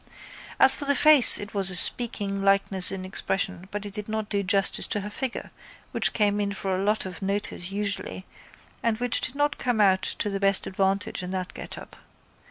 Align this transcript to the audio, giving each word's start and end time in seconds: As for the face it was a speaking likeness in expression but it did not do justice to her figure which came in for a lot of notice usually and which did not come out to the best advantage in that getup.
As 0.59 0.73
for 0.73 0.85
the 0.85 0.95
face 0.95 1.37
it 1.37 1.53
was 1.53 1.69
a 1.69 1.75
speaking 1.75 2.41
likeness 2.41 2.91
in 2.91 3.05
expression 3.05 3.67
but 3.69 3.85
it 3.85 3.93
did 3.93 4.09
not 4.09 4.29
do 4.29 4.41
justice 4.41 4.87
to 4.87 5.01
her 5.01 5.11
figure 5.11 5.51
which 5.91 6.11
came 6.11 6.39
in 6.39 6.53
for 6.53 6.75
a 6.75 6.83
lot 6.83 7.05
of 7.05 7.21
notice 7.21 7.69
usually 7.69 8.25
and 8.81 8.97
which 8.99 9.21
did 9.21 9.35
not 9.35 9.59
come 9.59 9.79
out 9.79 10.01
to 10.01 10.31
the 10.31 10.39
best 10.39 10.65
advantage 10.65 11.21
in 11.21 11.29
that 11.29 11.53
getup. 11.53 11.95